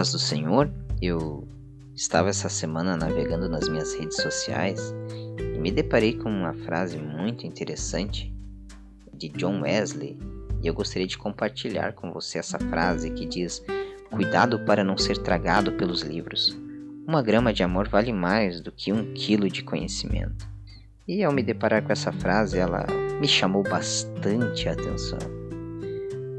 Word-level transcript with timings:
paz 0.00 0.12
do 0.12 0.18
Senhor, 0.18 0.72
eu 1.02 1.46
estava 1.94 2.30
essa 2.30 2.48
semana 2.48 2.96
navegando 2.96 3.50
nas 3.50 3.68
minhas 3.68 3.92
redes 3.92 4.16
sociais 4.16 4.94
e 5.38 5.58
me 5.58 5.70
deparei 5.70 6.14
com 6.14 6.30
uma 6.30 6.54
frase 6.54 6.96
muito 6.96 7.46
interessante 7.46 8.34
de 9.12 9.28
John 9.28 9.60
Wesley 9.60 10.18
e 10.62 10.66
eu 10.66 10.72
gostaria 10.72 11.06
de 11.06 11.18
compartilhar 11.18 11.92
com 11.92 12.10
você 12.14 12.38
essa 12.38 12.58
frase 12.58 13.10
que 13.10 13.26
diz: 13.26 13.62
Cuidado 14.10 14.58
para 14.60 14.82
não 14.82 14.96
ser 14.96 15.18
tragado 15.18 15.72
pelos 15.72 16.00
livros. 16.00 16.58
Uma 17.06 17.20
grama 17.20 17.52
de 17.52 17.62
amor 17.62 17.86
vale 17.86 18.10
mais 18.10 18.58
do 18.62 18.72
que 18.72 18.94
um 18.94 19.12
quilo 19.12 19.50
de 19.50 19.62
conhecimento. 19.62 20.48
E 21.06 21.22
ao 21.22 21.30
me 21.30 21.42
deparar 21.42 21.82
com 21.82 21.92
essa 21.92 22.10
frase, 22.10 22.56
ela 22.56 22.86
me 23.20 23.28
chamou 23.28 23.62
bastante 23.62 24.66
a 24.66 24.72
atenção. 24.72 25.18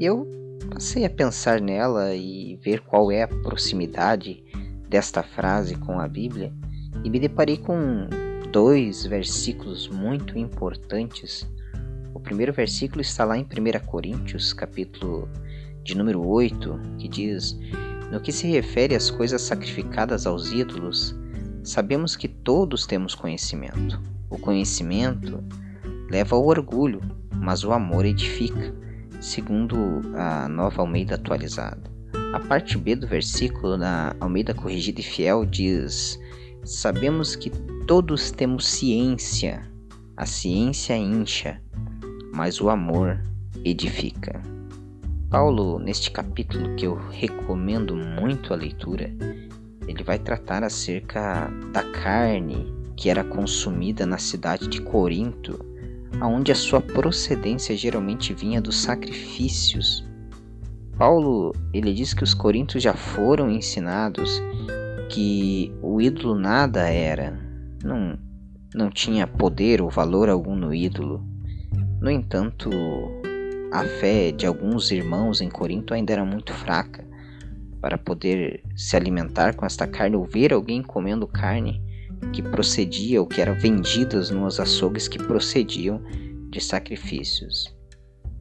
E 0.00 0.04
eu 0.04 0.41
passei 0.66 1.04
a 1.04 1.10
pensar 1.10 1.60
nela 1.60 2.14
e 2.14 2.56
ver 2.62 2.80
qual 2.80 3.10
é 3.10 3.22
a 3.22 3.28
proximidade 3.28 4.42
desta 4.88 5.22
frase 5.22 5.74
com 5.76 5.98
a 5.98 6.08
Bíblia 6.08 6.52
e 7.04 7.10
me 7.10 7.18
deparei 7.18 7.56
com 7.56 8.06
dois 8.52 9.06
versículos 9.06 9.88
muito 9.88 10.38
importantes. 10.38 11.48
O 12.14 12.20
primeiro 12.20 12.52
versículo 12.52 13.00
está 13.00 13.24
lá 13.24 13.38
em 13.38 13.42
1 13.42 13.86
Coríntios, 13.86 14.52
capítulo 14.52 15.28
de 15.82 15.96
número 15.96 16.26
8, 16.26 16.78
que 16.98 17.08
diz: 17.08 17.58
No 18.10 18.20
que 18.20 18.30
se 18.30 18.46
refere 18.46 18.94
às 18.94 19.10
coisas 19.10 19.42
sacrificadas 19.42 20.26
aos 20.26 20.52
ídolos, 20.52 21.14
sabemos 21.64 22.14
que 22.14 22.28
todos 22.28 22.86
temos 22.86 23.14
conhecimento. 23.14 24.00
O 24.28 24.38
conhecimento 24.38 25.42
leva 26.10 26.36
ao 26.36 26.46
orgulho, 26.46 27.00
mas 27.34 27.64
o 27.64 27.72
amor 27.72 28.04
edifica 28.04 28.74
segundo 29.22 30.02
a 30.16 30.48
nova 30.48 30.82
Almeida 30.82 31.14
atualizada. 31.14 31.90
A 32.34 32.40
parte 32.40 32.76
B 32.76 32.96
do 32.96 33.06
versículo 33.06 33.76
na 33.76 34.14
Almeida 34.20 34.52
Corrigida 34.52 35.00
e 35.00 35.04
Fiel 35.04 35.46
diz: 35.46 36.18
Sabemos 36.64 37.36
que 37.36 37.50
todos 37.86 38.30
temos 38.30 38.66
ciência, 38.66 39.62
a 40.16 40.26
ciência 40.26 40.96
incha, 40.96 41.62
mas 42.34 42.60
o 42.60 42.68
amor 42.68 43.22
edifica. 43.64 44.42
Paulo, 45.30 45.78
neste 45.78 46.10
capítulo 46.10 46.74
que 46.74 46.86
eu 46.86 46.94
recomendo 47.10 47.96
muito 47.96 48.52
a 48.52 48.56
leitura, 48.56 49.10
ele 49.86 50.02
vai 50.02 50.18
tratar 50.18 50.62
acerca 50.62 51.48
da 51.72 51.82
carne 51.82 52.66
que 52.96 53.08
era 53.08 53.24
consumida 53.24 54.04
na 54.04 54.18
cidade 54.18 54.68
de 54.68 54.82
Corinto 54.82 55.71
aonde 56.20 56.52
a 56.52 56.54
sua 56.54 56.80
procedência 56.80 57.76
geralmente 57.76 58.32
vinha 58.32 58.60
dos 58.60 58.82
sacrifícios. 58.82 60.04
Paulo, 60.96 61.52
ele 61.72 61.92
diz 61.92 62.14
que 62.14 62.22
os 62.22 62.34
coríntios 62.34 62.82
já 62.82 62.94
foram 62.94 63.50
ensinados 63.50 64.40
que 65.08 65.72
o 65.82 66.00
ídolo 66.00 66.34
nada 66.34 66.88
era, 66.88 67.38
não, 67.82 68.18
não 68.74 68.90
tinha 68.90 69.26
poder 69.26 69.82
ou 69.82 69.90
valor 69.90 70.28
algum 70.28 70.54
no 70.54 70.74
ídolo. 70.74 71.24
No 72.00 72.10
entanto, 72.10 72.70
a 73.72 73.84
fé 73.84 74.32
de 74.32 74.46
alguns 74.46 74.90
irmãos 74.90 75.40
em 75.40 75.48
Corinto 75.48 75.94
ainda 75.94 76.12
era 76.12 76.24
muito 76.24 76.52
fraca 76.52 77.04
para 77.80 77.98
poder 77.98 78.62
se 78.76 78.96
alimentar 78.96 79.54
com 79.54 79.66
esta 79.66 79.86
carne 79.86 80.16
ou 80.16 80.24
ver 80.24 80.52
alguém 80.52 80.82
comendo 80.82 81.26
carne 81.26 81.82
que 82.32 82.42
procedia 82.42 83.20
ou 83.20 83.26
que 83.26 83.40
eram 83.40 83.54
vendidas 83.58 84.30
nos 84.30 84.60
açougues 84.60 85.08
que 85.08 85.18
procediam 85.18 86.02
de 86.50 86.60
sacrifícios. 86.60 87.74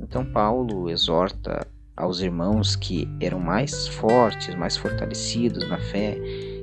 Então 0.00 0.24
Paulo 0.24 0.90
exorta 0.90 1.66
aos 1.96 2.20
irmãos 2.20 2.74
que 2.76 3.08
eram 3.20 3.38
mais 3.38 3.86
fortes, 3.88 4.54
mais 4.54 4.76
fortalecidos 4.76 5.68
na 5.68 5.78
fé, 5.78 6.18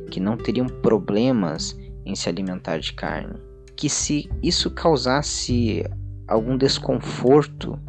que 0.09 0.19
não 0.19 0.35
teriam 0.35 0.66
problemas 0.67 1.77
em 2.06 2.16
se 2.16 2.27
alimentar 2.27 2.79
de 2.79 2.94
carne, 2.94 3.39
que 3.75 3.89
se 3.89 4.29
isso 4.41 4.72
causasse 4.72 5.83
algum 6.27 6.57
desconforto 6.57 7.79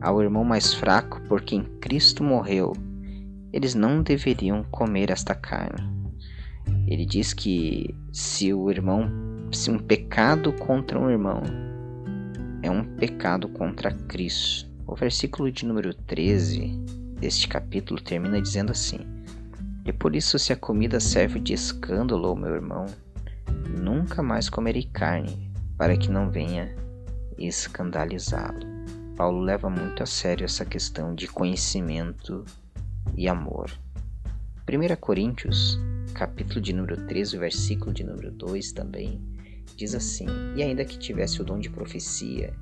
ao 0.00 0.22
irmão 0.22 0.44
mais 0.44 0.72
fraco 0.72 1.20
por 1.22 1.42
quem 1.42 1.64
Cristo 1.80 2.22
morreu, 2.22 2.72
eles 3.52 3.74
não 3.74 4.02
deveriam 4.02 4.64
comer 4.64 5.10
esta 5.10 5.34
carne. 5.34 5.95
Ele 6.86 7.04
diz 7.04 7.32
que 7.32 7.94
se 8.12 8.52
o 8.52 8.70
irmão, 8.70 9.10
se 9.52 9.70
um 9.70 9.78
pecado 9.78 10.52
contra 10.52 10.98
um 10.98 11.10
irmão 11.10 11.42
é 12.62 12.70
um 12.70 12.84
pecado 12.96 13.48
contra 13.48 13.92
Cristo. 13.92 14.70
O 14.86 14.94
versículo 14.94 15.50
de 15.50 15.66
número 15.66 15.92
13 15.92 16.68
deste 17.18 17.48
capítulo 17.48 18.00
termina 18.00 18.40
dizendo 18.40 18.70
assim: 18.70 19.00
E 19.84 19.92
por 19.92 20.14
isso, 20.14 20.38
se 20.38 20.52
a 20.52 20.56
comida 20.56 21.00
serve 21.00 21.40
de 21.40 21.52
escândalo 21.52 22.28
ao 22.28 22.36
meu 22.36 22.54
irmão, 22.54 22.86
nunca 23.80 24.22
mais 24.22 24.48
comerei 24.48 24.84
carne, 24.84 25.50
para 25.76 25.96
que 25.96 26.10
não 26.10 26.30
venha 26.30 26.72
escandalizá-lo. 27.36 28.76
Paulo 29.16 29.40
leva 29.40 29.68
muito 29.68 30.02
a 30.02 30.06
sério 30.06 30.44
essa 30.44 30.64
questão 30.64 31.14
de 31.14 31.26
conhecimento 31.26 32.44
e 33.16 33.28
amor. 33.28 33.70
1 34.68 34.96
Coríntios 35.00 35.80
capítulo 36.16 36.62
de 36.62 36.72
número 36.72 36.96
13, 37.06 37.36
versículo 37.36 37.92
de 37.92 38.02
número 38.02 38.30
2 38.30 38.72
também, 38.72 39.20
diz 39.76 39.94
assim: 39.94 40.24
E 40.56 40.62
ainda 40.62 40.82
que 40.82 40.98
tivesse 40.98 41.42
o 41.42 41.44
dom 41.44 41.58
de 41.58 41.68
profecia, 41.68 42.54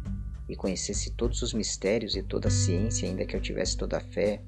e 0.49 0.57
conhecesse 0.57 1.13
todos 1.13 1.41
os 1.41 1.55
mistérios 1.55 2.17
e 2.17 2.23
toda 2.23 2.49
a 2.49 2.51
ciência, 2.51 3.09
ainda 3.09 3.25
que 3.25 3.37
eu 3.37 3.41
tivesse 3.41 3.77
toda 3.77 3.99
a 3.99 4.01
fé, 4.01 4.43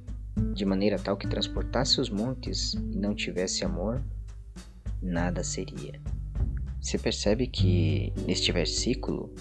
de 0.53 0.65
maneira 0.65 0.99
tal 0.99 1.17
que 1.17 1.29
transportasse 1.29 2.01
os 2.01 2.11
montes 2.11 2.75
e 2.75 2.99
não 2.99 3.15
tivesse 3.15 3.65
amor, 3.65 4.03
nada 5.01 5.45
seria. 5.45 6.01
Você 6.81 6.99
percebe 6.99 7.47
que 7.47 8.13
neste 8.27 8.51
versículo 8.51 9.33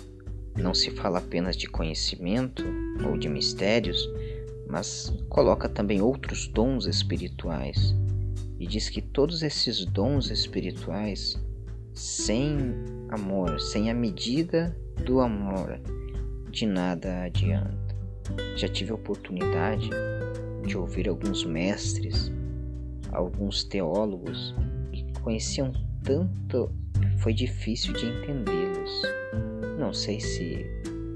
não 0.56 0.76
se 0.76 0.92
fala 0.92 1.18
apenas 1.18 1.58
de 1.58 1.68
conhecimento 1.68 2.64
ou 3.04 3.18
de 3.18 3.28
mistérios, 3.28 4.08
mas 4.70 5.12
coloca 5.28 5.68
também 5.68 6.02
outros 6.02 6.48
dons 6.48 6.86
espirituais 6.86 7.96
e 8.60 8.68
diz 8.68 8.90
que 8.90 9.02
todos 9.02 9.44
esses 9.44 9.86
dons 9.86 10.30
espirituais, 10.32 11.42
sem 11.94 12.58
amor, 13.10 13.60
sem 13.60 13.90
a 13.90 13.94
medida 13.94 14.76
do 15.06 15.20
amor, 15.20 15.80
de 16.50 16.66
nada 16.66 17.24
adianta. 17.24 17.96
Já 18.56 18.68
tive 18.68 18.92
a 18.92 18.96
oportunidade 18.96 19.90
de 20.66 20.78
ouvir 20.78 21.08
alguns 21.08 21.44
mestres, 21.44 22.32
alguns 23.12 23.64
teólogos 23.64 24.56
que 24.92 25.04
conheciam 25.22 25.72
tanto, 26.04 26.72
foi 27.20 27.34
difícil 27.34 27.94
de 27.94 28.06
entendê-los. 28.06 29.02
Não 29.80 29.94
sei 29.94 30.20
se 30.20 30.66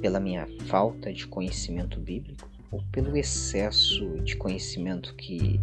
pela 0.01 0.19
minha 0.19 0.47
falta 0.67 1.11
de 1.11 1.27
conhecimento 1.27 1.99
bíblico 1.99 2.49
ou 2.71 2.81
pelo 2.91 3.17
excesso 3.17 4.19
de 4.23 4.35
conhecimento 4.35 5.15
que 5.15 5.59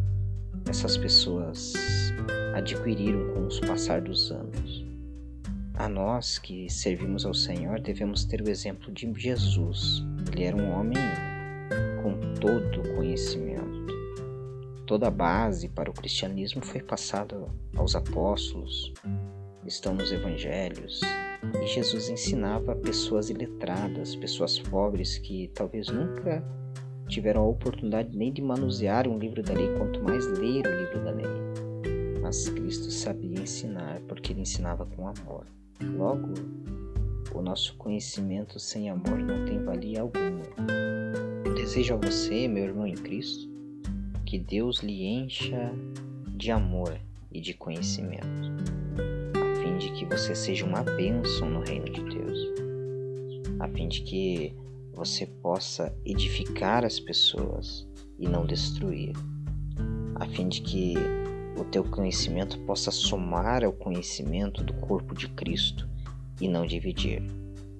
essas 0.68 0.96
pessoas 0.96 1.72
adquiriram 2.54 3.34
com 3.34 3.46
o 3.46 3.66
passar 3.66 4.00
dos 4.00 4.30
anos. 4.30 4.84
A 5.74 5.88
nós 5.88 6.38
que 6.38 6.70
servimos 6.70 7.26
ao 7.26 7.34
Senhor 7.34 7.80
devemos 7.80 8.24
ter 8.24 8.40
o 8.40 8.48
exemplo 8.48 8.90
de 8.90 9.12
Jesus. 9.14 10.02
Ele 10.32 10.44
era 10.44 10.56
um 10.56 10.70
homem 10.70 10.96
com 12.02 12.34
todo 12.40 12.94
conhecimento. 12.94 13.86
Toda 14.86 15.08
a 15.08 15.10
base 15.10 15.68
para 15.68 15.90
o 15.90 15.92
cristianismo 15.92 16.64
foi 16.64 16.80
passada 16.80 17.36
aos 17.76 17.94
apóstolos, 17.94 18.92
estão 19.66 19.94
nos 19.94 20.12
evangelhos, 20.12 21.00
e 21.62 21.66
Jesus 21.66 22.08
ensinava 22.08 22.74
pessoas 22.76 23.28
iletradas, 23.28 24.14
pessoas 24.14 24.58
pobres 24.58 25.18
que 25.18 25.48
talvez 25.48 25.88
nunca 25.88 26.42
tiveram 27.08 27.42
a 27.42 27.48
oportunidade 27.48 28.16
nem 28.16 28.32
de 28.32 28.42
manusear 28.42 29.06
um 29.08 29.18
livro 29.18 29.42
da 29.42 29.54
lei, 29.54 29.68
quanto 29.76 30.02
mais 30.02 30.26
ler 30.38 30.66
o 30.66 30.80
livro 30.80 31.04
da 31.04 31.10
lei. 31.10 31.26
Mas 32.20 32.48
Cristo 32.48 32.90
sabia 32.90 33.40
ensinar, 33.40 34.00
porque 34.08 34.32
ele 34.32 34.40
ensinava 34.40 34.84
com 34.84 35.08
amor. 35.08 35.46
Logo, 35.80 36.34
o 37.34 37.42
nosso 37.42 37.76
conhecimento 37.76 38.58
sem 38.58 38.90
amor 38.90 39.18
não 39.18 39.44
tem 39.44 39.62
valia 39.62 40.00
alguma. 40.00 40.42
Eu 41.44 41.54
desejo 41.54 41.94
a 41.94 41.96
você, 41.96 42.48
meu 42.48 42.64
irmão 42.64 42.86
em 42.86 42.94
Cristo, 42.94 43.48
que 44.24 44.38
Deus 44.38 44.80
lhe 44.80 45.04
encha 45.04 45.72
de 46.28 46.50
amor 46.50 46.98
e 47.32 47.40
de 47.40 47.54
conhecimento, 47.54 48.26
a 49.34 49.62
fim 49.62 49.76
de 49.78 49.92
que 49.92 50.04
você 50.06 50.34
seja 50.34 50.64
uma 50.64 50.82
bênção 50.82 51.48
no 51.48 51.60
reino 51.60 51.86
de 51.86 52.02
Deus, 52.02 52.38
a 53.60 53.68
fim 53.68 53.88
de 53.88 54.00
que 54.02 54.54
você 54.96 55.26
possa 55.26 55.94
edificar 56.06 56.82
as 56.82 56.98
pessoas 56.98 57.86
e 58.18 58.26
não 58.26 58.46
destruir, 58.46 59.12
a 60.14 60.26
fim 60.26 60.48
de 60.48 60.62
que 60.62 60.94
o 61.54 61.64
teu 61.64 61.84
conhecimento 61.84 62.58
possa 62.60 62.90
somar 62.90 63.62
ao 63.62 63.74
conhecimento 63.74 64.64
do 64.64 64.72
corpo 64.72 65.14
de 65.14 65.28
Cristo 65.28 65.86
e 66.40 66.48
não 66.48 66.66
dividir. 66.66 67.22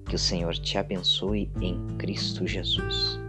Que 0.07 0.15
o 0.15 0.19
Senhor 0.19 0.53
te 0.53 0.77
abençoe 0.77 1.51
em 1.59 1.87
Cristo 1.97 2.45
Jesus. 2.45 3.19